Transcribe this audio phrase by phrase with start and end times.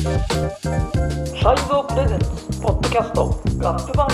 [0.00, 0.12] サイ
[1.68, 2.26] ゾープレゼンツ
[2.62, 4.08] ポッドキャストガップバン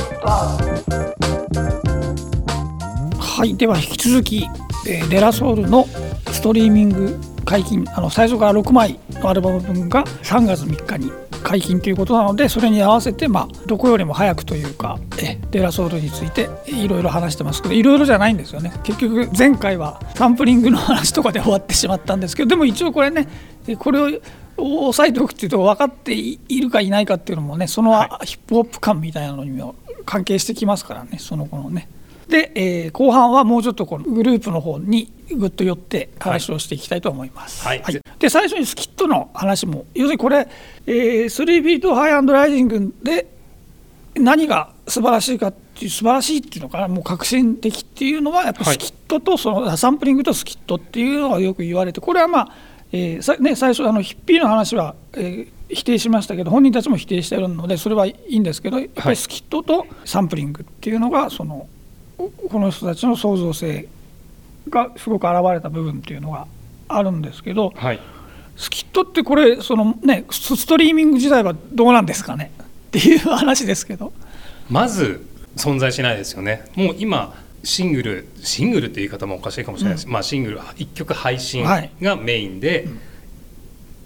[3.15, 4.49] ドはいでは引き続き、
[4.89, 5.87] えー、デラソウルの
[6.33, 11.13] ストリーミング解禁あの最初から6枚のアルバム分が3月3日に
[11.47, 18.73] 解禁ということなのでそれに合わせて、まあ、どこよりも早くというかえデラソウルについていろいろ話してますけどいろいろじゃないんですよね。
[18.83, 23.29] 結局前回はサンプリングの話とかで終わってしまったんですけどでも一応これね
[23.79, 24.21] これ
[24.57, 27.93] を押さえておくっていうと分かっているかいないかっていうのもねその
[28.25, 31.89] ヒップホップ感みたいなのにも関係してきますからねその後のね。
[32.29, 37.65] で、えー、後半はもうちょっとこのグループの方にぐっと寄って話をしていきたいと思います。
[37.65, 40.49] はい、はい、で最初にスキットの話も要するにこれ、
[40.87, 43.29] えー、3 Feet High and Rising で
[44.15, 52.49] 何が素晴らしいかっていう素晴らしいっていうのかなもう革新的っていうのはやっぱスキットとその、はい、サンプリングとスキットっていうのがよく言われてこれはまあ、
[52.93, 61.69] えーね、最初あのヒッピーの話は、えー、否定しましたけど本人たちも否定してるのでそれはいいんですけどやっぱりスキットとサンプリングっていうのがその
[62.17, 63.89] この人たちの創造性
[64.69, 66.47] がすごく現れた部分っていうのが
[66.89, 68.01] あるんですけど、はい、
[68.57, 74.13] スキットってこれその、ね、ストリーミング時代はどうなんですかねっていう話ですけど。
[74.71, 76.65] まず存在しないですよね。
[76.75, 77.35] もう今
[77.67, 81.65] シングルシングルって言い方もおかしいかもしれないです、うん、まあ、シングル1曲配信
[82.01, 83.01] がメインで、はいうん、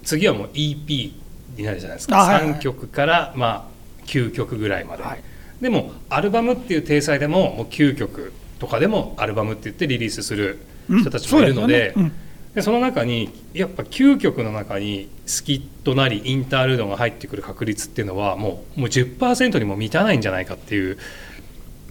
[0.03, 1.13] 次はもう EP
[1.55, 5.23] になるじゃないですか、はいはい、3曲からまあ9曲ぐらいまで、はい、
[5.61, 10.59] でもアルバムっていう体裁でももう9曲とかでもアルバムって言ってリリースする
[10.89, 12.11] 人たちもいるので,、うん
[12.53, 20.97] でその中にやっぱ9曲の中にスキットなりインタールードが入ってくる確率っていうのはもうもう10%にも満たないんじゃないかっていう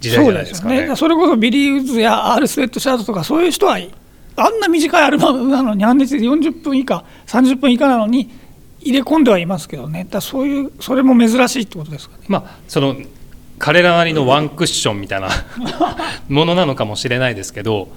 [0.01, 0.83] 時代じゃないですかね。
[0.83, 3.79] そねそれこそビリー・ウッズやアール・スウェット・シャートとかそういう人は
[4.37, 8.31] あんな短いアルバムなのにアンデスで40分以下30分以下なのに
[8.81, 12.25] 入れ込んではいますけどねだそういうそれも珍しいってことですかね。
[12.29, 12.97] まあその
[13.61, 15.29] 彼らなりのワンクッションみたいな
[16.29, 17.89] ものなのかもしれないですけど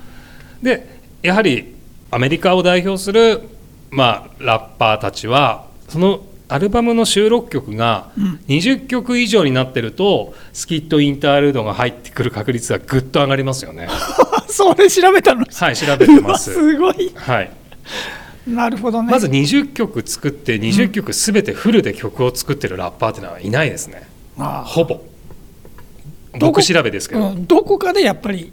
[0.61, 1.73] でやはり
[2.11, 3.41] アメリカを代表する、
[3.89, 8.11] まあ、ラッパーたちはそのアルバムの収録曲が
[8.47, 13.87] 20曲以上になってると、スキットインタールードが入ってくる確率がぐっと上がりますよね。
[14.47, 15.45] それ調べたの？
[15.51, 16.53] はい調べてます。
[16.53, 17.11] すごい。
[17.15, 17.51] はい。
[18.45, 19.11] なるほどね。
[19.11, 24.03] まず20曲作って20曲すべてフルで曲を作ってるラッパーっていうのはいないですね。
[24.37, 25.01] ほぼ。
[26.39, 28.51] 僕調べですけど、うん、どこかでやっぱり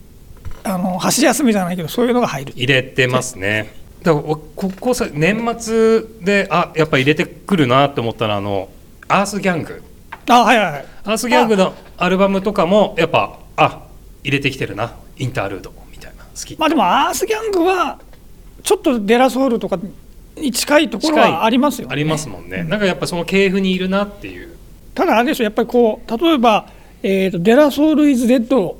[0.64, 2.52] あの箸休めじゃないけどそういうのが入る。
[2.54, 3.74] 入れてますね。
[4.02, 4.40] だからこ
[4.80, 8.68] こさ年末であやっぱ入れてくるなと思ったのはあの
[9.08, 9.82] アースギャング。
[10.28, 13.86] あはいはいアースギャングのアルバムとかもやっぱあ
[14.22, 14.94] 入れてきてるな。
[15.18, 16.24] インタールードみたいな。
[16.24, 16.56] 好き。
[16.58, 17.98] まあでもアースギャングは
[18.62, 19.78] ちょっとデラソウルとか
[20.36, 21.92] に近いところはありますよね。
[21.92, 24.56] ありますもんね、うん、なんかやっぱその系譜にいるなっていう。
[24.94, 26.68] ただあれでしょやっぱりこう例えば
[27.02, 28.78] えーと、デラソウル・イズ・デッド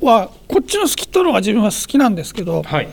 [0.00, 2.88] はこっちのスキットの方が自分は好きなんですけど、はい、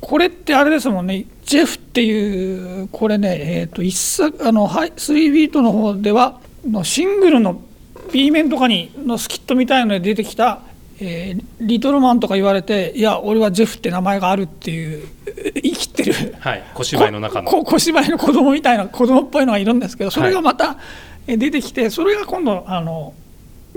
[0.00, 7.60] これってあれですもんねジェフっていうこれね、えーと、一作あの3ビートの方ではのシングルの
[8.12, 10.62] B 面とかにのスキットみたいので出てきた、
[11.00, 15.08] えー、リトルマンとか言われていや俺はジェフって名前があるっていう
[15.62, 17.50] 生きてる、はい、小芝居の中の。
[17.50, 20.76] 小芝居の子供みたいな子供っぽいのがいるんですけどそれがまた
[21.26, 23.14] 出てきてそれが今度あの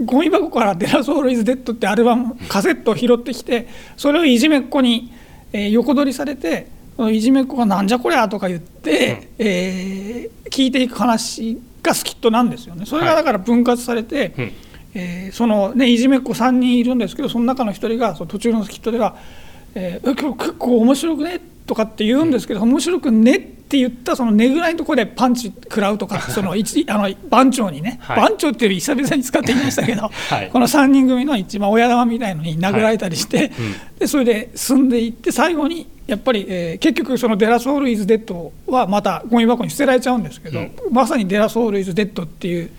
[0.05, 5.11] ゴミ箱から「デラソウル・イズ・デッド」ってアルバムカセットを拾ってきてそれをいじめっ子に、
[5.51, 6.67] えー、横取りされて
[7.11, 12.85] いじめっ子が「なんじゃこりゃ」とか言って、うん、えー、聞いていく話がスキットなんですよね。
[12.85, 14.53] それがだから分割されて、はい、
[14.93, 19.15] えー、そのねいじめっ子3人いるんですけどその中の1人がその途中のスキットでは
[19.75, 23.53] 「えー、今日結構面白くね」とかって言うんですけど、面白くね？
[23.63, 33.47] って言ったそのねぐらいのところでパンチ食らうとかその一あの番長にね、はい、番長っていう久々に使っていましたけど、 はい、この3人組の一番親玉みたいのに殴られたりして、はい。
[33.47, 33.53] うん、
[33.97, 42.69] でそれで進んでいって最後にやっぱり、えー、結局その「デラソウル・イズ・デッド」はまたゴミ箱に捨てられちゃうんですけど、うん、まさに「デラソウル・イズ・デッド」っていう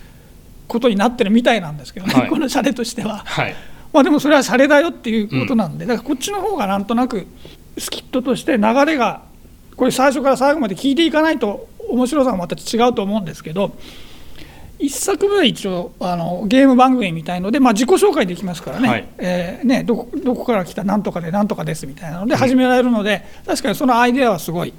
[0.68, 3.24] ことになってるみたいなんですけどね、このシャレとしては。
[3.94, 7.28] まあ、でもそれはシャレだよっていうことなんで、だからこっちの方がなんとなく
[7.78, 9.22] スキットとして流れが
[9.76, 13.76] これ最初から最後まで聞いていかないと面白さがまた違うと思うんですけど
[14.80, 18.88] 1作目は一応あのゲーム番組みたいので、まあ、自己紹介できますからね。
[18.88, 24.74] はい、えー、ねどこどこから来たなんとかでなんとかですみたいなので始められるので、うん、確かにそのアイデアはすごい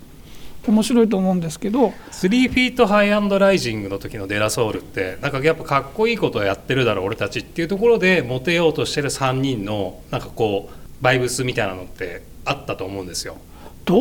[0.67, 13.37] 面白いと思うんですけど3フィートハイアンドライジングの時のデラソウルってなんかやっぱかっこいいことをやってるだろう俺たちっていうところでモテようとしてる3人のなんかこうバイブスみたいなのってあったと思うんですよ。
[13.85, 13.95] ど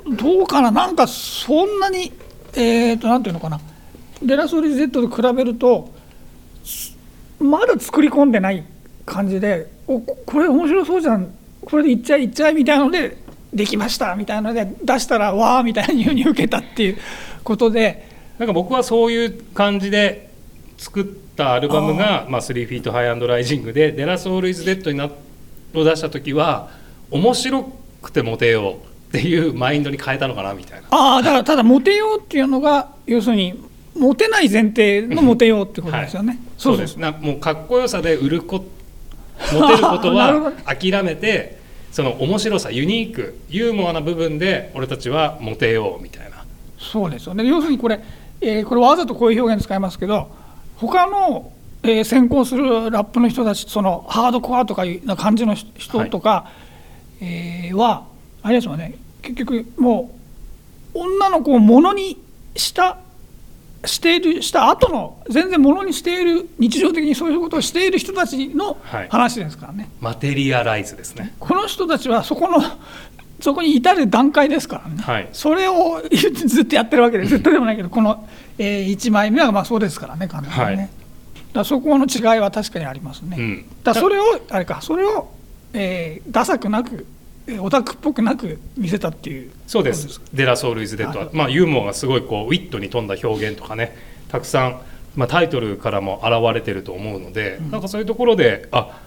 [0.00, 0.70] うどうかな？
[0.70, 2.12] なんかそんなに
[2.54, 3.60] えー、となんていうのかな。
[4.22, 5.92] デラソール Z と比べると
[7.38, 8.64] まだ作り込んでない
[9.06, 11.34] 感じでおこれ面白そうじゃん。
[11.62, 13.16] これでいっちゃいいっちゃいみたいなので
[13.52, 16.98] できましたみたいなので出したらわーみたいに受けたっていう
[17.44, 18.08] ことで。
[18.40, 20.30] なんか僕はそういう感じで
[20.78, 21.04] 作っ
[21.36, 25.10] たアルバムが「まあ、3 Feet High and Rising」で「デラソール・イズ・デッド」にな
[25.74, 26.70] を出した時は
[27.10, 27.70] 面白
[28.00, 28.78] くてモテよ
[29.12, 30.86] うっていうマインドに変えたのかなみたいな。
[30.90, 33.62] ああだからただモテようっていうのが要するに
[33.94, 36.96] モテない前提のモテようってことですよね、はい、そうです。
[36.96, 38.64] なもうかっこよさで売るこ
[39.52, 41.59] モテることは 諦めて
[41.90, 46.44] その面白さユニークユーモアな部分で俺たちはモテようみたいな。
[46.78, 47.44] そうですよね。
[47.44, 48.00] 要するにこれ、
[48.40, 50.30] えー、これわざとこういう表現使いますけど
[50.76, 51.52] 他の、
[51.82, 56.50] えー、先行するラップの人たちそのハードコアとかいうな感じの人とか、は
[57.20, 58.06] い、えー、は
[58.42, 58.94] あれですよね。
[59.22, 60.14] 結局も
[60.94, 62.18] う女の子をものに
[62.56, 62.98] した
[63.84, 68.76] しているした後の全然ものにしている日常的にそういうことをしている人たちの
[69.08, 71.34] 話ですからね、はい、マテリアライズですね。
[71.38, 72.62] この人たちはそこの
[73.40, 76.02] そこに至る段階ですからね、はい、それを
[76.34, 78.28] ずっとやってるわけでずっとでもないけどこの、
[78.58, 80.90] えー、1枚目はまあそうですからね完全にね、はい、
[81.54, 85.30] だそこの違いは確かにありますね、うん、だそれをあれかそれを、
[85.72, 87.06] えー、ダサくなく
[87.58, 89.50] オタクっぽくなく見せたっていう。
[89.66, 93.96] そうです「デラ・ソウル・イズ・デッドは」まあ、ユーモアがすごいこうウィットに富んだ表現とかね
[94.28, 94.80] たくさん、
[95.16, 98.98] まあ、タイトルからも現れてると思うので、うん、なんかそういうところであ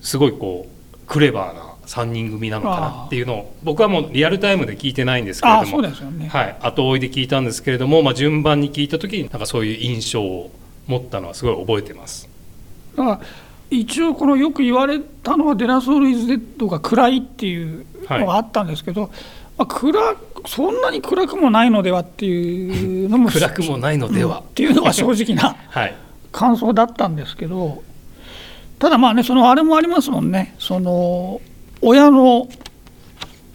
[0.00, 10.50] すごいこうクレバーな3人組なのかなっていうのを僕はもうリアルタイムで聞いてないんですけれども、ね、はい、後追いで聞いたんですけれども、まあ、順番に聞いた時になんかそういう印象を
[10.86, 12.28] 持ったのはすごい覚えてます。
[12.96, 13.20] だから
[13.72, 19.10] 一応このよく言われたのは「デラソール・イズ・デッド」が暗いっていうのがあったんですけど、はい、
[19.58, 20.14] まあ、暗
[20.46, 25.56] そんなに暗くもないのではっていうのも暗くもないのでは、うん、っていうのが正直な
[26.32, 27.82] 感想だったんですけど、
[28.78, 30.54] ただまあねそのあれもありますもんね。
[30.58, 31.40] その
[31.80, 32.48] 親の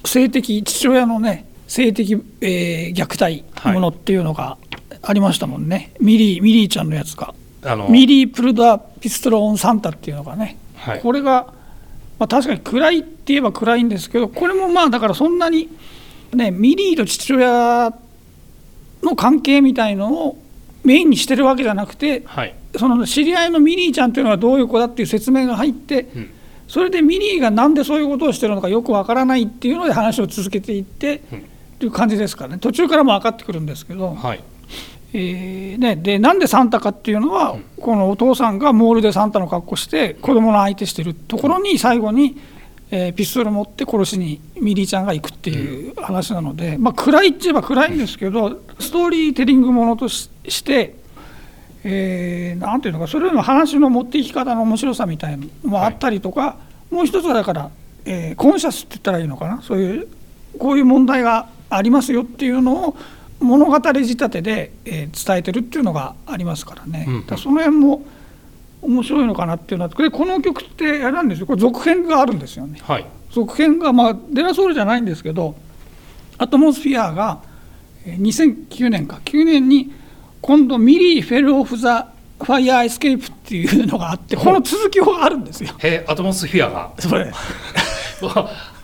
[0.06, 3.44] 性的父親のね性的、えー、虐待
[3.74, 4.58] ものっていうのが
[5.02, 7.34] ありましたもんね、はい、ミリーミリーちゃんのやつが。
[7.68, 11.54] あのミリー・プルダ・ピストローン・サンタっていうのがね、はい、これが、
[12.20, 15.70] まあ、確かに暗いって言えば暗いんですけどこれもまあだからそんなに、
[16.34, 17.94] ね、ミリーと父親
[19.04, 20.38] の関係みたいのを
[20.84, 26.30] メインにしてるわけじゃなくて、はい、その知り合いのミリーちゃんというのはどういう子だっていう説明が入って、うん、
[26.68, 31.46] それでミリーがなんでそういうことをしてるのかよくわからないっていうので話を続けていって、うん、
[31.80, 32.60] という感じですからね。
[32.60, 34.16] 途中からも分かってくるんですけど。
[34.16, 34.44] はい
[35.14, 42.38] えーね、でなんでサンタかっていうのは、このお父さんがモールでサンタの格好して子供の相手してるところに最後に、
[42.92, 50.30] えー、ピストル持って殺しにミリーちゃんが行くっていう話なので、まあ、暗いっちゃえば暗いんですけどストーリーテリングものとし
[50.64, 50.96] て、
[51.84, 56.58] えー、なんていうのかそれの話の持っていき方の面白さみたいなのもあったりとか、は
[56.92, 57.72] い、もう一つはだから、
[58.06, 59.62] えー、コンシャスって言ったらいいのかな？
[59.62, 60.08] そういう
[60.60, 62.98] こういう問題がありますよっていうのを
[63.40, 68.06] 物語仕立てで、えー、伝えてるっていうのがありますからね、うん、だその辺も
[68.82, 71.48] 面白いのかなっていうのはでこの曲ってあれなんですよ。
[71.48, 75.56] これ続編があるんですよね、はい、続編がまあデラソウルじゃないんですけど
[76.38, 77.42] アトモスフィアが
[78.06, 79.20] 2009年か。
[79.26, 79.92] 9年に
[80.42, 85.74] 今度 Millie Fell Off the Fire Escape っていうのがあってこの続きがあるんですよ。
[85.80, 86.92] へアトモスフィアが。
[87.00, 87.32] それ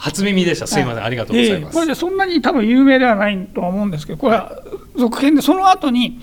[0.04, 0.68] 初耳でした。
[0.68, 4.62] すいません、はい、ありがとうございます、これでそんなに多分有名ではないとは思うんですけどこれは
[4.98, 6.20] 続編でその後に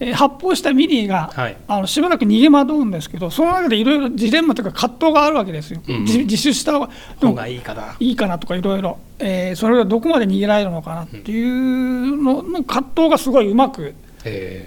[0.00, 7.48] え発砲したミリーが、はい、あのしばらく逃げ惑うんですけどその中でいろいろジレンマというか葛藤があるわけですよ、うんうん、自首した方が。
[7.48, 7.96] いいかな。
[8.00, 13.94] いいかなとかいろいろ、えそれがどこまで逃げられるのかなっていうのの葛藤がすごいうまく、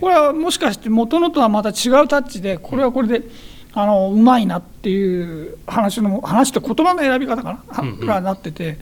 [0.01, 1.73] これはもしかして元のとはまた違う
[2.07, 3.17] タッチでこれはこれで。
[3.17, 3.31] うん
[3.73, 8.77] あのうまいなっていう話の話って言葉の選び方かな、うんうん、がなってて、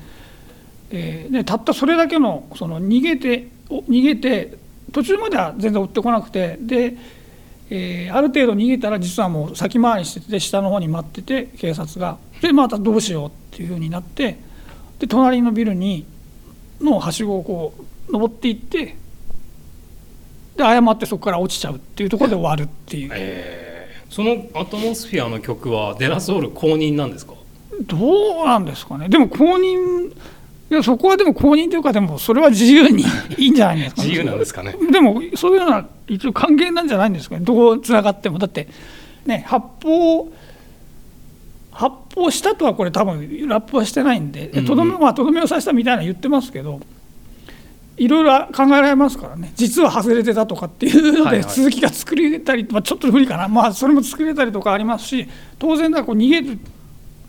[0.90, 4.58] えー、でたったそれだけのその逃げて逃げて
[4.92, 6.58] 途中までは全然追ってこなくて。
[6.60, 6.98] で、
[7.70, 12.18] えー、ある程度逃げたら実はもう先回りしてて下の方に待ってて警察が。
[12.42, 14.40] でまたどうしようっていうふうになって。
[14.98, 16.06] で隣のビルに
[16.82, 17.74] のはしごをこ
[18.10, 18.96] う登っていって。
[20.58, 23.12] で誤ってそこから落ちちゃうっていうところで終わるっていう。
[23.14, 23.69] えー
[24.10, 27.34] そのアトモスフィアの曲はデラソウル公認なんですか？
[27.82, 29.08] どうなんですかね。
[29.10, 30.14] でも公認い
[30.70, 33.04] やそこはでも公認というかでもそれは自由に
[33.38, 34.76] いいんじゃないですか、ね、自由なんですかね。
[34.92, 37.46] でもそういうのは一応還元なんじゃないんですかね。
[37.46, 38.38] どうつながっても。
[38.38, 38.68] だって
[39.26, 40.32] ね発砲
[41.72, 46.82] 発砲したとはこれ多分ラップはしてないんでとど、めはとどめを刺したみたいな言ってますけど
[48.00, 49.52] いろいろ考えられますからね。
[49.56, 55.28] 実は外れてたとかっていうので続きが作れたり、まあ、ちょっと不利かな、まあ、それも作れたりとかありますし
[55.60, 56.60] 当然だこう逃げる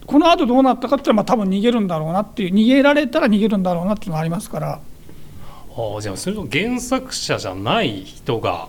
[0.06, 4.80] このあとどうなったかっていうのはまあ多分逃げるんだろうなっていう逃げられたら逃げるんだろうなっていうのがありますから。
[5.72, 8.68] あじゃあそれと原作者じゃない人が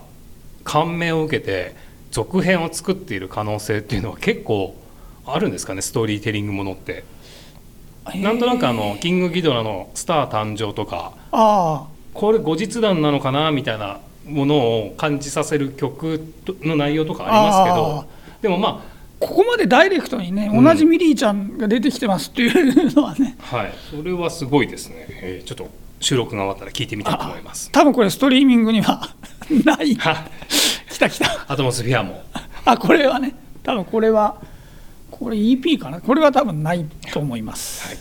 [0.64, 1.74] 感銘を受けて
[2.10, 4.76] 続編を作っている可能性っていうのは結構
[5.26, 5.82] あるんですかね？
[5.82, 7.04] ストーリーテリングものって。
[8.16, 11.12] なんとなくあのキングギドラの「スター誕生」とか。
[11.30, 16.20] あこれ後日談なのかなみたいなものを感じさせる曲
[16.62, 18.04] の内容とかありますけど
[18.42, 18.92] でもまあ
[19.22, 23.72] ここまでダイレクトにね、同じミリーちゃんが出てきてますっていうのはね、はい。
[23.88, 25.68] それはすごいですね、えー、ちょっと
[26.00, 27.70] 収録が終わったら聞いてみたいと思います。
[27.70, 29.14] 多分これストリーミングには
[29.64, 29.96] ない。
[29.96, 31.46] 来た来た。
[31.46, 32.20] アトモスフィアも。
[32.64, 33.36] あこれはね。
[33.62, 34.42] 多分これは
[35.08, 36.00] これ EP かな？
[36.00, 37.98] これは多分ないと思います、はい、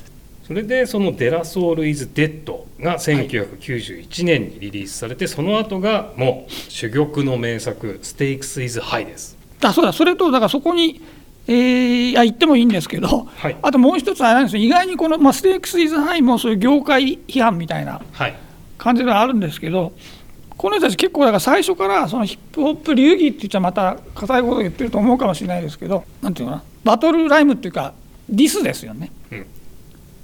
[0.51, 9.37] それでその「De La Soul Is Dead」が1991年にリリースされて、はい、その後がもう珠玉の名作「Stakes Is High」です。
[9.61, 9.93] あそうだ。
[9.93, 10.99] それとだからそこに
[11.47, 14.63] えー、言ってもいいんですけど、はい、あともう一つあれなんですよ。
[14.63, 18.01] 意外にこの、まあ、ステークス・イズ・ハイもそういう業界批判みたいな
[18.77, 19.93] 感じではあるんですけど、
[20.57, 26.63] この人たち結構だから最初からそのヒップホップ流儀って言っちゃまた硬いこと言ってると思うかもしれないですけどなんていうかな。
[26.83, 27.93] バトルライムっていうか
[28.29, 29.45] ディスですよね、うん、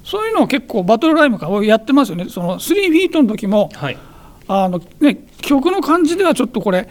[0.08, 2.30] そういうのを結構バトルライムからやってますよね。
[2.30, 3.98] その3フィートの時も、はい、
[4.48, 6.88] あのね、曲の感じではちょっとこれ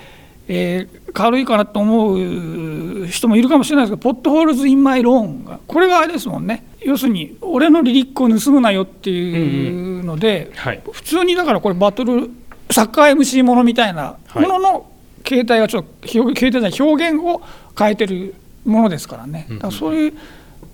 [0.49, 6.65] えー、軽いかなと思う人もいるかもしれないですけど「ポットホールズ・イン・マイ・ローン」がこれがあれですもんね。
[6.83, 12.31] 要するに俺のリリックを盗むなよっていうので、うんうんはい、普通にだからこれバトル
[12.71, 14.87] サッカー MC ものみたいなものの
[15.25, 17.43] 形態がちょっと形態じゃない表現を
[17.77, 19.47] 変えてるものですからね。
[19.51, 20.13] だからそういう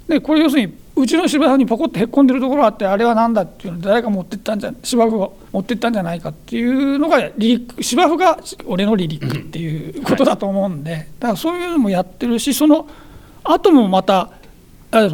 [0.06, 12.88] でこれ要するにうちの芝生にポコってへっこんでるところがあってあれは何だっていうの誰か持ってったんじゃ芝生を持ってったんじゃないかっていうのがリリック芝生が俺のリリックっていうことだと思うんで、だからそういうのもやってるしその
[13.42, 14.30] 後もまた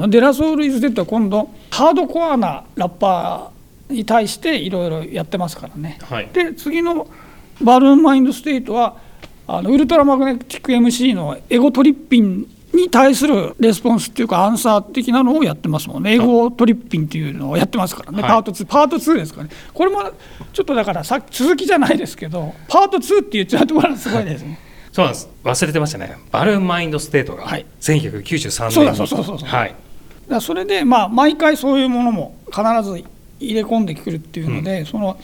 [0.08, 5.98] De La Soul Is Dead は今度ハードコアなラッパーに対していろいろやってますからね。
[6.02, 7.06] はい、で次の
[7.62, 8.96] Buhloone Mindstate は
[9.46, 16.14] あのウルトラマグネティック MC の Ego Trippin'に対するレスポンスっていうかアンサー的なのをやってますもんね。
[16.14, 19.50] Ego Trippin'っていうのをやってますからね、はい、パート2パート2ですかね。
[19.72, 20.12] これも
[20.52, 24.58] ちょっとだからさ続きじゃないですけどパート2って言っちゃうところがすごいですね。
[24.92, 25.28] そうなんです。
[25.44, 26.16] 忘れてましたね。
[26.30, 27.46] Buhloone Mindstate が
[27.80, 29.48] 1993年に、はい、そうそうそうそう。
[29.48, 29.74] はい。
[30.28, 33.04] だそれでまあ毎回そういうものも必ず
[33.40, 35.18] 入れ込んでくるっていうので、うん、その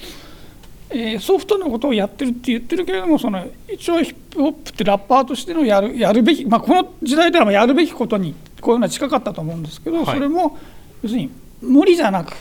[0.96, 10.56] えー、ソフトのことをやってるって言ってるけれどもその一応ヒップホップってラッパーとしてのやるやるべき、まあ、この時代ではやるべきことにこういうのは近かったと思うんですけど、はい、それも
[11.02, 12.32] 要するに無理じゃなく、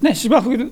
[0.00, 0.70] ね、芝生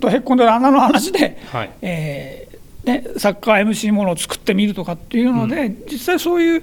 [0.00, 6.62] とへっこんでる穴の話で、はい、えー、ね、サッカー MC ものを作ってみるとかっていうので、うん、実際そういう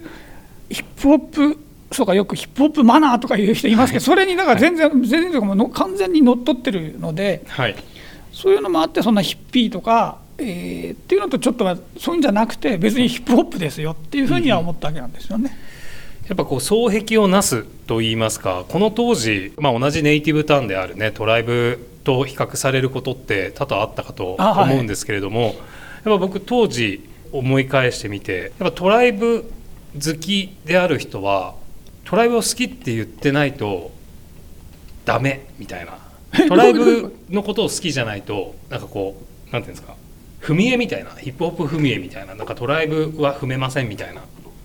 [0.68, 1.58] ヒップホップ
[1.90, 7.42] そうかよくヒップホップマナーとかいう人いますけど、はい、それにだから全然、全然も完全にのっとってるので。
[7.48, 7.74] はい
[8.36, 11.64] そういうのもあってそんなヒッピーとか、えー、っていうのとちょっと
[11.98, 15.56] そういうんじゃなくて別にヒップホップですよっていうふうには思ったわけなんですよね。
[16.28, 25.56] やっぱこう双璧をなすといいますかこの当時、まあ、同じネイティブターンであるねトライブと比較されることって多々あったかと思うんですけれども、はい、やっ
[26.04, 29.50] ぱ僕当時思い返してみてやっぱトライブ
[29.94, 31.54] 好きである人は
[32.04, 33.92] トライブを好きって言ってないと
[35.06, 35.96] ダメみたいな
[36.48, 39.94] トライブのことを好きじゃないとなんかこうなんていうんですか
[40.40, 44.22] 踏み絵みたいなヒップホップ踏み絵みたいななんかトライブは踏めませんみたいな。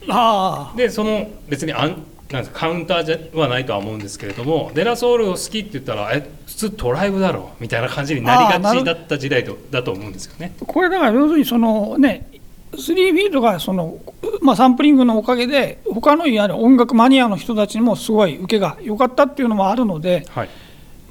[0.09, 10.53] あでその別にアンなんカウンターじゃはないとは思うんですけれどもデラソウルを好きって言ったらえ普通トライブだろうみたいな感じになりがちだった時代とだと思うんですよね。
[10.65, 12.27] これだから要するにそのね
[12.73, 13.99] 3ビートがその、
[14.41, 20.49] まあ、サンプリングのおかげで他のいわゆる音楽マニアの人たちにもすごい受けが良かったっていうのもあるので、はい、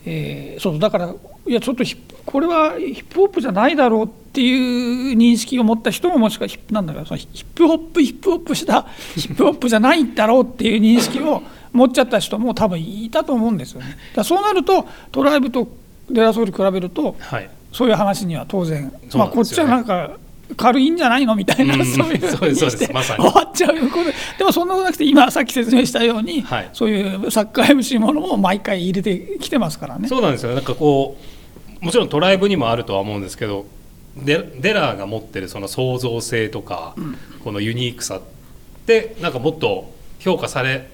[0.04, 1.14] えー、そうだから
[1.46, 1.84] いやちょっと
[2.24, 8.82] これはヒップホップじゃないだろうっていう認識を持った人ももしかしたなんだろうそのヒップホップヒップホップした
[9.16, 11.42] ヒップホップじゃないだろうっていう認識を
[11.72, 13.96] 持っちゃった人も多分いたと思うんですよね。
[14.14, 15.68] だそうなるとトライブと
[16.10, 20.18] デラソウル比べると、はい、そういう話には当然、ね、まあこっちはなんか
[20.56, 21.34] 軽いんじゃないの？
[21.34, 24.04] みたいな、うん、そういうふうにしてま、終わっちゃうこと。
[24.38, 30.08] でもそんなことなくて今さっき説明したように、はい、そういうサッカー MC ものも毎回入れてきてますからね。
[30.08, 30.54] そうなんですよ。
[30.54, 31.16] なんかこ
[31.80, 33.66] うもちろんトライブにもあるとは思うんですけど
[34.16, 38.22] デデラーが持ってるその創造性とか、うん、このユニークさっ
[38.86, 40.90] てなんかもっと評価され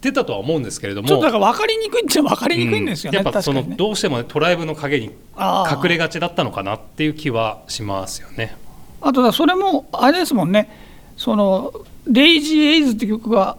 [0.00, 8.56] ってたとは思うんですけれどもちょっとだから分かりにくいっちゃ分かりにくいんですよね、うん、やっぱその、ね、どうしても、ね、トライブの陰に隠れがちだったのかなっていう気はしますよね
[9.00, 10.70] あとだそれもあれですもんね。
[11.16, 11.72] その
[12.06, 13.56] デイジー・エイズって曲が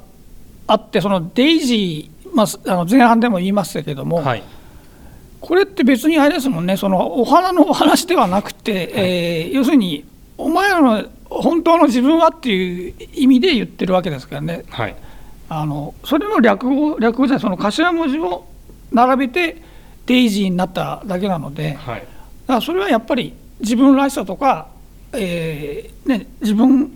[0.67, 4.43] あってそのデイジー、まあ、あの前半でも言いましたけども、はい、
[5.39, 6.77] これって別にあれですもんね。
[6.77, 10.05] そのお花のお話ではなくて、はい、えー、要するに
[10.37, 14.95] お前らの本当の自分はっていう意味で言ってるわけですからね、はい、
[15.49, 18.45] あのそれの略語略語じゃないその頭文字を
[18.91, 19.61] 並べて
[20.05, 22.07] デイジーになっただけなので、はい、だか
[22.55, 24.67] らそれはやっぱり自分らしさとか、
[25.13, 26.91] えーね、自分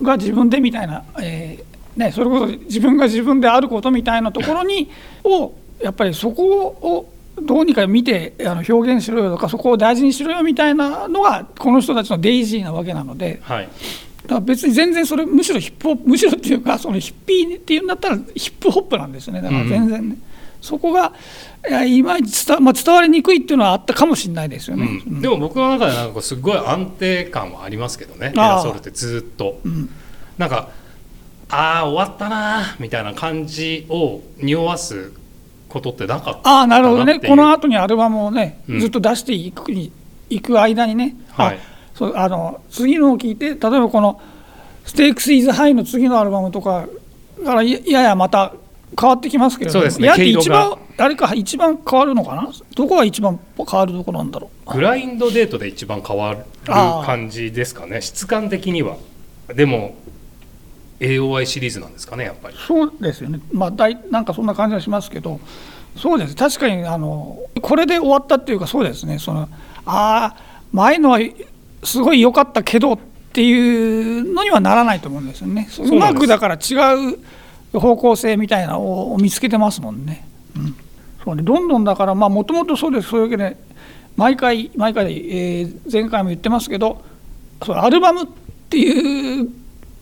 [0.00, 4.90] が自分でみたいな、えーね、それこそ自分が自分であることみたいなところに
[5.24, 13.68] をやっぱりそこをどうにか見てあの表現しろよとかそこを大事にしろよみたいなのがこの人たちのデイジーなわけなので、はい、
[14.24, 19.40] だから別に全然それむしろヒップホップむしろっていうかそのヒッピーっていうんだったらヒップホップなんですね。
[19.40, 20.22] だから全然ね、うん、
[20.62, 21.12] そこが
[21.84, 28.30] いまいち伝,、まあ、伝わりにくいっていうのはあったかもしれないですよね、うん、でも僕の中でなんかすごい安定感はありますけどね。
[28.30, 29.90] テラソールってずっと、うん、
[30.38, 30.70] なんか
[31.48, 35.12] ああ終わったなみたいな感じを匂わす
[35.68, 37.18] ことってなかったああなるほどね。
[37.20, 39.92] この後にアルバムをね、ずっと出していくに
[40.30, 41.58] いく間にね、はい、
[41.94, 44.20] そうあの次のを聞いて例えばこの
[44.86, 46.86] 「ステークス・イズ・ハイ」の次のアルバムとか
[47.44, 48.54] からややまた
[48.98, 52.50] 変わってきますけれども、そうですね、や一番あれか一番変わるのかな？
[52.76, 54.74] どこが一番変わるところなんだろう？
[54.74, 58.00] グラインドデートで一番変わる感じですかね。
[58.02, 58.96] 質感的には。
[59.54, 59.94] でも
[61.00, 62.56] AOI シリーズなんですかねやっぱり。
[62.66, 63.40] そうですよね。
[63.52, 65.40] まあ大なんかそんな感じはしますけど。
[65.96, 66.36] そうです。
[66.36, 69.18] 確かにあのこれで終わったっていうかそうですね。
[69.18, 69.48] その
[69.84, 70.36] ああ
[70.72, 71.18] 前のは
[71.82, 72.98] すごい良かったけどっ
[73.32, 75.68] ていうのにはならないと思うんですよね。
[75.78, 77.18] うまくだから違う
[77.72, 80.26] 方向性みたいなのを見つけてますもんね。
[80.56, 80.76] うん、
[81.24, 81.42] そうね。
[81.42, 83.08] どんどんだからもともとそうです。
[83.08, 83.56] そういうわけで
[84.16, 87.02] 毎回毎回、えー、前回も言ってますけど
[87.64, 88.26] そアルバムっ
[88.68, 89.48] ていう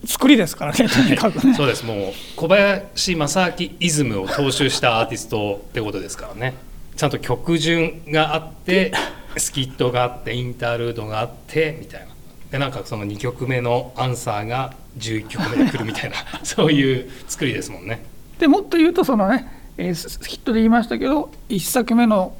[0.05, 1.97] 作りですからね、とにかくね、そうです、もう
[2.35, 6.55] 小林正明イズムを踏襲したアーティストってことですからね、
[6.95, 8.93] ちゃんと曲順があって、
[9.37, 12.07] スキットがあって、インタールードがあってみたいな、
[12.51, 18.03] でなんかその2曲目のアンサーが11曲目で来るみたいな、 そういう作りですもんね。
[18.39, 22.33] でもっと言うと、そのね、えー、ヒットで言いましたけど、1作目の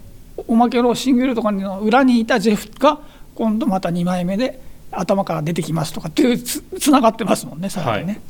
[0.48, 3.00] おまけのシングルとかの裏にいたジェフが、
[3.36, 4.72] 今度また2枚目で。
[4.92, 8.22] 頭から出てきますとかっていうつつながってますもんねさらにね、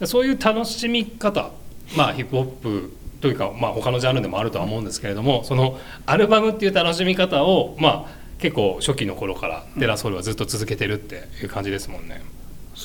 [0.00, 1.50] はい、そういう楽しみ方
[1.96, 12.22] まあヒップホップというか、まあ、他のジャンルでもあるとは思うんですけれどもそのアルバムっていう楽しみ方をまあ結構初期の頃からデラソールはずっと続けてるっていう感じですもんね。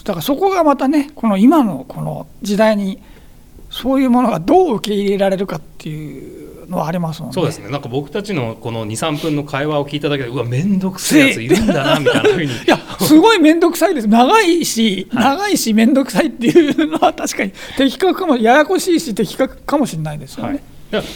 [0.03, 2.99] だからそこがまたねこの今のこの時代に
[3.69, 7.33] そういうものがどう受け入れられるかっていうのはありますもんね。
[7.33, 7.69] そうですね。
[7.69, 12.51] なんか僕たちのこの2、3分の会話を聞いただけで、うわ、面倒くさいやついるんだな、みたいなふうに。
[12.51, 14.07] いや、すごい面倒くさいです。
[14.07, 20.49] 長いし、長いし面倒くさいっていうのは確かに 的確かも、ややこしいし的確かもしれないですよね。
[20.49, 20.59] はい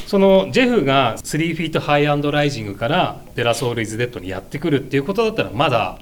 [0.08, 6.00] そのジェフが3 Feet High and Rising から De La Soul Is Dead にやってくるっていうことだったらまだ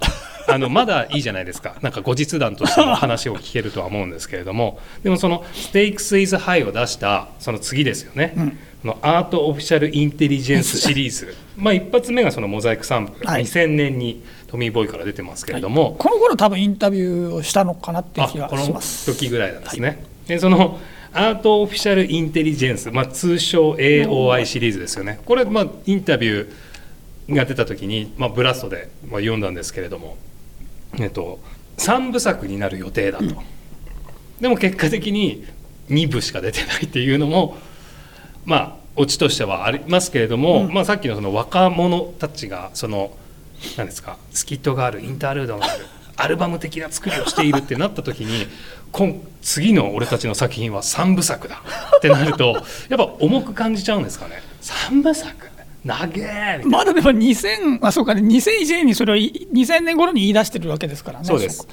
[0.48, 1.76] あのまだいいじゃないですか。
[1.82, 4.78] なんか後日談としての話を聞けるとは思うんですけれども。
[5.02, 11.34] でもその「ステイクス・イズ・ハイ」を出したその次ですよね、うん、の Art Official Intelligence シリーズ。
[11.56, 19.06] まあ一発目がその Mosaic Thump、はい、2000年にトミー・ボーイから出てますけれども、はい、この頃多分インタビューをしたのかなっていう気がします。
[19.06, 20.78] この時ぐらいなんですね、はい、でその
[21.16, 25.18] アート・オフィシャル・インテリジェンス、まあ、通称 AOI シリーズですよね。
[25.24, 30.18] これ、まあ、インタビューが出た時に、まあ、ブラストで、まあ、読んだんですけれども、
[30.98, 31.40] えっと、
[31.78, 33.36] 3部作になる予定だと、うん、
[34.40, 35.44] でも結果的に
[35.88, 37.56] 2部しか出てないっていうのも
[38.44, 43.10] まあオチとしてはありますけれども、うん、まあ、さっきのその若者たちがその
[43.76, 45.86] 何ですかスキットがあるインタールードがある
[46.18, 48.46] アルバム的な作りをしているってなった時に
[48.90, 51.62] 今次の俺たちの作品は3部作だ
[51.98, 54.42] ってなるとやっぱ重く感じちゃうんですかね。
[54.62, 55.55] 3部作？
[55.86, 58.20] 長えまだでも2000あそうかね。
[58.22, 61.24] 2001年にそれを2000年頃に言い出してるわけですからね。
[61.24, 61.66] そうです。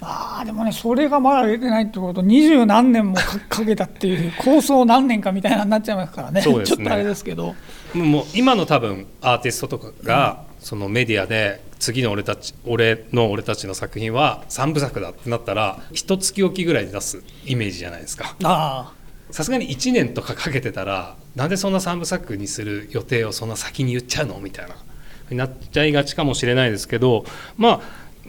[0.00, 3.16] ああでもねそれがまだ出てないってこと二十何年も
[3.48, 7.54] かけたっていう構想何年かみたいなになっちゃいますからね、ね、ちょっとあれですけど。
[7.94, 18.34] もう今の多分アーティストとかが、うん、そのメディアで次の俺たち俺の俺たちの作品は3部作だってなったら一月おきぐらいで出すイメージじゃないですか
[19.32, 24.76] さすがに1年とかかけてたらなんでそんな3部作にする予定をそんな先に言っちゃうのみたいな
[25.30, 27.24] になっちゃいがちかもしれないですけど
[27.56, 27.80] まあ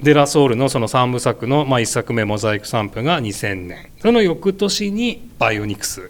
[0.01, 3.89] デラソールのその3部作の、まあ、1作目「モザイク散布」が2000年。
[4.01, 6.09] その翌年に「バイオニクス」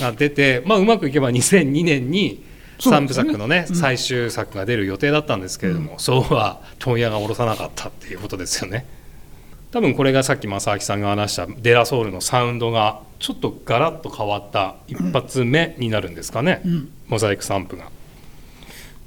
[0.00, 2.44] が出て、まあ、うまくいけば2002年に
[2.80, 8.84] 3部作のね、ねうん、最終作が出る予定だったんですけれども、うん、そうは問屋が下ろさなかったっていうことですよね。
[9.70, 17.90] 多分これがさっき正明さんが話したデラソウルのサウンドがちょっとガラッと変わった一発目になるんですかね、うん、モザイクサンプが。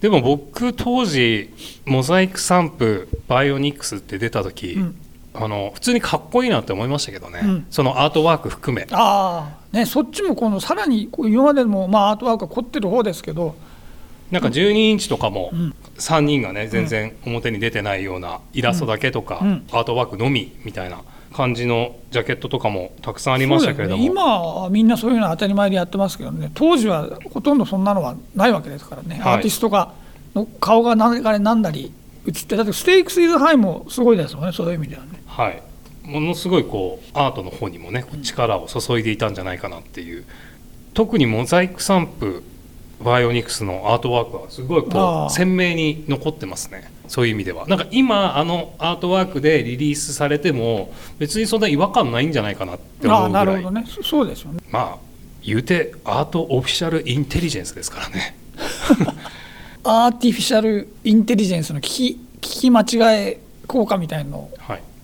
[0.01, 1.53] でも僕当時
[1.85, 4.95] モザイクサンプバイオニックスって出た時、うん、
[5.33, 8.87] あの普通にかっこいいなって思いましたけどね、うん、そのアートワーク含め。
[8.91, 13.55] ああねそっちもこのさらに今までもまあアートワークが凝ってる方ですけど
[14.31, 15.51] なんか12インチとかも
[15.97, 19.39] 3人がね全然表に出てないようなイラストだけとか
[19.71, 21.01] アートワークのみみたいな
[21.33, 26.51] 感じのジャケットとかもたくさんありましたけれども、ね、今はみんなそういうのは当たり前でやってますけどね。
[26.53, 29.93] 当時はほとんどそんなのはないわけですからね、はい、アーティストが
[30.35, 31.93] の顔が何かなんだり
[32.27, 34.51] 映ってだってステークス・イズ・ハイもすごいですよね。
[34.51, 35.21] そういう意味ではね。
[35.25, 35.61] はい。
[36.03, 40.25] ものすごいこうアートの方にもね力を注いでいたんじゃないかなっていう。
[40.93, 42.43] 特にモザイクサンプ
[43.03, 46.91] バイオニクスのアートワークはすごいこう鮮明に残ってますね。
[47.07, 47.67] そういう意味では。
[47.67, 53.45] なんか今あのアートワークでリリースされても別にそんな違和感ないんじゃないかなって思うぐらい。
[53.45, 53.85] なるほどね。
[54.03, 54.61] そうですよね。
[54.69, 54.97] まあ
[55.43, 58.35] 言うてアートオフィシャルインテリジェンスですからね。
[59.83, 64.49] アーティフィシャルインテリジェンスの聞き聞き間違え効果みたいの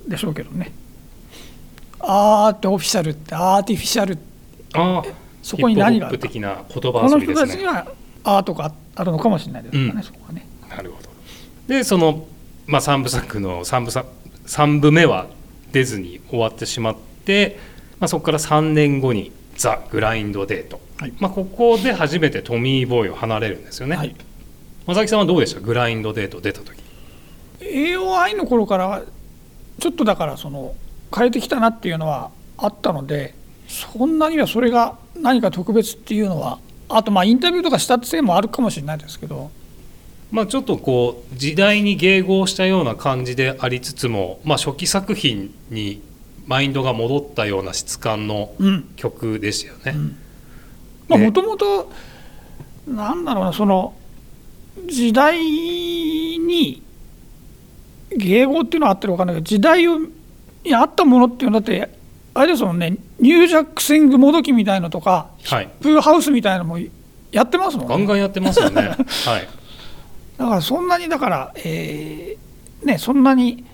[0.07, 0.71] でしょうけどね、
[1.99, 4.17] はい、アートオフィシャルってアーティフィシャル
[4.73, 7.33] ああそこに何があるか的な言葉遊びですね。
[7.33, 7.88] この人たちには
[8.25, 10.45] アートがあるのかもしれないですね、うん、そこはね。
[10.69, 11.10] なるほど。
[11.67, 12.27] でその、
[12.65, 14.10] まあ、3部作の3部作
[14.45, 15.27] 3部目は
[15.71, 17.60] 出ずに終わってしまって、
[17.99, 24.15] まあ、そこから3年後に「ザ・グラインドデート」はい、まあ、ここで初めてトミーボーイを離れるんですよね、はい、
[24.86, 25.62] 正木さんはどうでした？
[25.62, 26.81] グラインドデート出た時。
[27.60, 29.03] AOI の頃から
[29.79, 30.75] ちょっとだからその
[31.15, 33.33] 変えてきたなっていうのはあったので
[33.67, 39.51] そんなにはそれが何か特別っていうのはあとまあインタビューとかしたってせいもあるかもしれないですけど。
[40.30, 46.01] まあ、ちょっとこう時代に迎合したような感じでありつつも、まあ、初期作品に
[46.47, 48.51] マインドが戻ったような質感の
[48.97, 49.95] 曲ですよね。
[51.08, 51.89] もともと
[52.86, 53.93] なんだろうなその
[54.86, 56.82] 時代に
[58.12, 59.86] 迎合っていうのはあってるか分かんないけど時代
[60.63, 61.96] に合ったものっていうのだって
[62.38, 66.80] あれですもんねニュージャックスイングもどきみたいのとか、はい、プーハウスみたいなのも
[67.32, 67.95] やってますもんね。
[67.95, 68.82] ガンガンやってますよね。
[69.26, 69.47] はい。
[70.38, 73.65] だからそんなにだから、えー、ねそんなに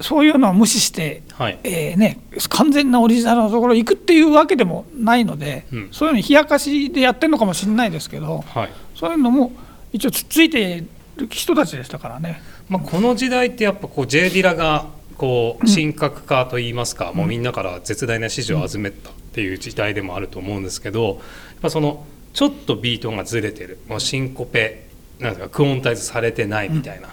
[0.00, 9.50] そういうのを無視して、はい、えー、ね、完全なオリジナルのところ行くっていうわけでもないので、うん、そういうの冷やかしでやってるのかもしれないですけど、はい、そういうのも
[9.92, 10.84] 一応つっついて
[11.16, 12.40] る人たちでしたからね。
[12.68, 14.86] まあ、この時代ってやっぱこう J ディラが
[15.18, 21.16] こう神格化といいますか、うん、もうみんなから絶大な支持を集めたっていう時代でもあると思うんですけどやっ
[21.60, 23.78] ぱそのちょっとビートがずれてる。
[23.88, 24.86] もうシンコペ
[25.18, 27.08] なんかクオンタイズされてないみたいな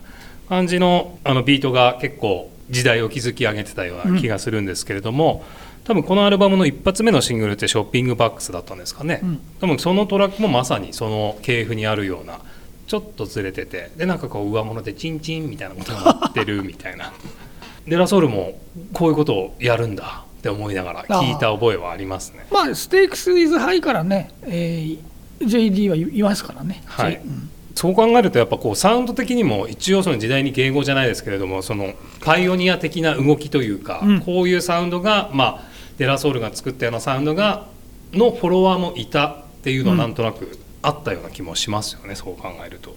[0.47, 5.43] 感じのあのビートが結構時代を築き上げてたような気がするんですけれども、
[5.85, 12.39] 多分このアルバムの一発目のシングルって「ショッピングバックス」だったんですかね、うん、多分そのトラックもまさにその系譜にあるような
[12.87, 17.13] ちょっとずれててでなんかこう上物でチンチンみたいなことがなってるみたいな
[17.87, 18.57] デラソールも
[18.93, 22.45] こういうことをやるんだって思いながら聞いた覚えはありますね。
[22.51, 24.99] まあステークス・イズ・ハイからね、えー、
[25.39, 26.83] JD は言いますからね。
[26.85, 27.49] はい、うん。
[27.75, 35.61] そう考えるとやっぱこうサウンド的にも一応その時代に迎合じゃないですけれどもそのパイオニア的な動きというか、うん、こういうサウンドがまあ
[35.97, 37.67] デラソールが作ったようなサウンドが
[38.13, 42.95] のフォロワーもいたっていうのはなんとなくあったような気もしますよね、うん、そう考えると。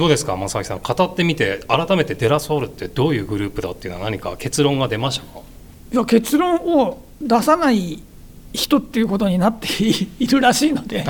[0.00, 0.80] どうですか正木さん。
[0.80, 5.40] 語ってみて改めてデラソウルってどういうグループだっていうのは何か結論が出ましたか？
[5.92, 8.02] いや結論を出さない
[8.54, 9.68] 人っていうことになって
[10.18, 11.04] いるらしいので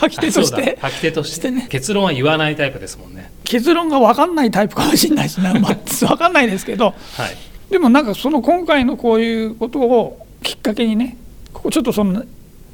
[0.00, 0.78] 書き手として。
[0.80, 1.50] 書き手として。
[1.50, 1.66] ね。
[1.68, 3.30] 結論は言わないタイプですもんね。
[3.44, 6.92] 結論が分かんないタイプかもしれないしな、 まあ、分かんないですけど、は
[7.26, 7.36] い、
[7.70, 11.18] でもなんかその今回のこういうことをきっかけにね
[11.52, 12.24] ここちょっとその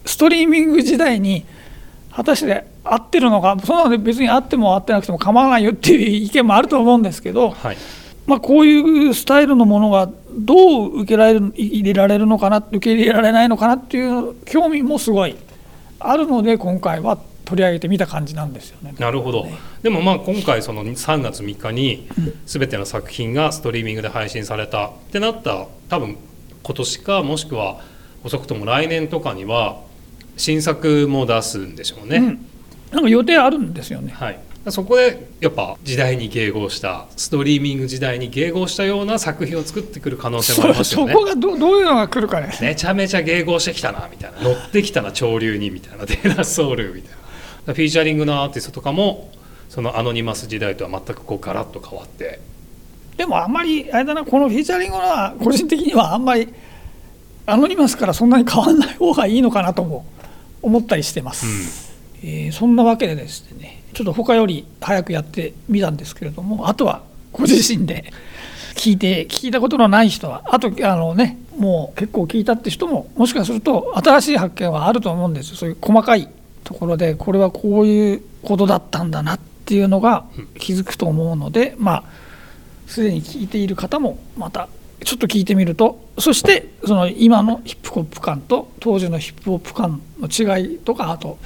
[0.05, 1.45] ストリーミング時代に
[2.17, 7.77] 果たして合ってるのかそんなので別に合っても合ってなくても構わないよっていう意見もあると思うんですけど、はい、
[8.27, 15.37] まあ、こういうスタイルのものがどう受けられる入れられるのかな受け入れられないのかなっていう興味もすごい
[16.01, 18.95] あるので今回は取り上げてみた感じなんですよね。
[18.99, 22.09] なるほど、ね、でもまあ今回その3月3日に
[22.47, 26.17] 全ての作品がストリーミングで配信されたってなった多分
[26.63, 27.81] 今年かもしくは
[28.25, 29.86] 遅くとも来年とかには
[30.37, 32.47] 新作も出すんでしょうね、うん、
[32.91, 41.13] なんか予定あるんですよね、はい、そこでやっぱ時代に迎合したストリーミング時代に迎合したような作品を作ってくる可能性もありますよね。
[41.13, 42.51] そこがどどういうのが来るかね。
[42.61, 44.41] めちゃめちゃ迎合してきたなみたいな。
[44.41, 46.05] 乗ってきたな潮流にみたいな。
[46.05, 47.11] デラソウルみたい
[47.67, 47.75] な。
[47.75, 49.31] フィーチャリングのアーティストとかも
[49.69, 52.41] そのアノニマス時代とは全くこうガラッと変わって。
[53.17, 56.53] でもあんまりあれだなこのフィーチャリングは個人的にはあんまり
[57.47, 60.05] アノニマスからそんなに変わらない方がいいのかなとも
[60.67, 61.47] 思ったりしてます、
[62.23, 67.03] うん、えー、そんなわけでですねちょっと他より早くやってみたんですけれどもあとは
[67.33, 68.13] ご自身で
[68.75, 76.29] 聞いて聞いたことのない人はあとあのねもう結構聞いたって人ももしかすると新しい発見はあると思うんですそういう細かい
[76.65, 80.25] ところでこれはこういうことだったんだなっていうのが
[80.59, 82.05] 気づくと思うので、まあ
[82.87, 84.69] すでに聞いている方もまた
[85.05, 91.39] ちょっと聞いてみるとそしてその今のヒップホップ感と当時のヒップホップ感の違いとかあと、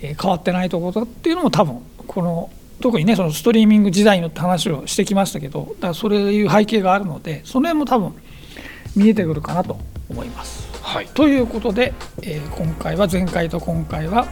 [0.00, 8.14] え変わってないところっていうのも多分この特にねそのストリーミング時代のって話をしてきましたけどだからそれいう背景があるのでその辺も多分
[8.94, 10.66] 見えてくるかなと思います。
[10.82, 14.28] はい、ということで、えー、今回は前回と今回は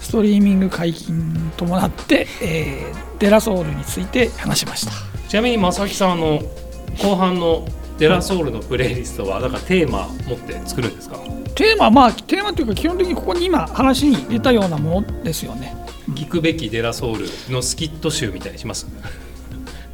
[0.00, 4.92] ストリーミング解禁に伴って、えー、デラソウルについて話しました。
[5.28, 6.42] ちなみに正木さんあの
[7.02, 7.66] 後半の
[7.98, 11.18] デラソウルのプレイリストはだからテーマ持って作るんですか？
[11.54, 15.74] テーマまあテーマというか基本的にここに今話に出たようなものですよね。
[16.10, 18.86] 聞くべきデラソウルのスキット集みたいにします？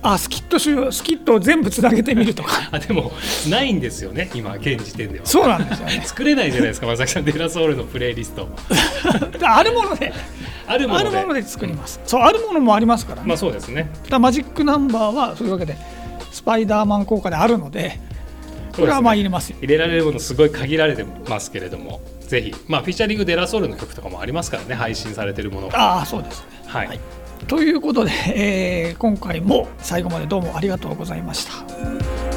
[0.07, 2.69] あスキット集スキットを全部つなげてみるとか。
[2.73, 3.12] あでも
[3.49, 5.25] ないんですよね今現時点では。
[5.25, 6.03] そうなんですよね。
[6.05, 8.47] 作れないじゃないですか正木さんデラソウルのプレイリスト。
[9.43, 10.12] あるもので。
[10.67, 11.43] あるもので。
[11.43, 13.90] 作ります、そうあるものもありますから、ね、まあそうですね。
[14.11, 15.79] だマジックナンバーはそういうわけでス
[16.44, 17.98] パイダーマン効果であるので
[18.74, 22.54] これはまあ入れます、ね、入れられるものすごい限られてますけれどもぜひ。
[22.66, 26.46] まあフィーチャリングデラソウルの曲とかもありますからね配信されてるものああそうですね。
[26.66, 27.00] はい、はい、
[27.46, 32.34] ということで、えー、今回も最後までどうもありがとうございました。